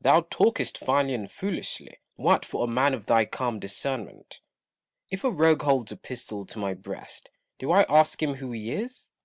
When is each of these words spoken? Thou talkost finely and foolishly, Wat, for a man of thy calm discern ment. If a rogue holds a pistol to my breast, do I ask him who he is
Thou 0.00 0.20
talkost 0.30 0.78
finely 0.78 1.12
and 1.12 1.28
foolishly, 1.28 1.98
Wat, 2.16 2.44
for 2.44 2.62
a 2.62 2.68
man 2.68 2.94
of 2.94 3.06
thy 3.06 3.24
calm 3.24 3.58
discern 3.58 4.04
ment. 4.04 4.38
If 5.10 5.24
a 5.24 5.30
rogue 5.32 5.62
holds 5.64 5.90
a 5.90 5.96
pistol 5.96 6.46
to 6.46 6.58
my 6.60 6.72
breast, 6.72 7.30
do 7.58 7.72
I 7.72 7.82
ask 7.88 8.22
him 8.22 8.34
who 8.34 8.52
he 8.52 8.70
is 8.70 9.10